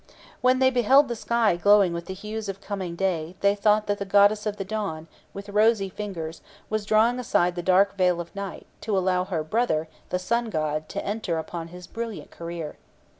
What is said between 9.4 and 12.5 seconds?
brother, the sun god, to enter upon his brilliant